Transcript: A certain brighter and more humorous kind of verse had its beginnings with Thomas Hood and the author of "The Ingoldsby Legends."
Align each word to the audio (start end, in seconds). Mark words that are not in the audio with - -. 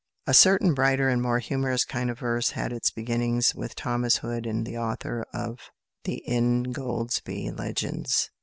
A 0.25 0.33
certain 0.33 0.73
brighter 0.73 1.09
and 1.09 1.21
more 1.21 1.37
humorous 1.37 1.85
kind 1.85 2.09
of 2.09 2.17
verse 2.17 2.49
had 2.53 2.73
its 2.73 2.89
beginnings 2.89 3.53
with 3.53 3.75
Thomas 3.75 4.17
Hood 4.17 4.47
and 4.47 4.65
the 4.65 4.75
author 4.75 5.27
of 5.31 5.69
"The 6.05 6.23
Ingoldsby 6.27 7.51
Legends." 7.55 8.31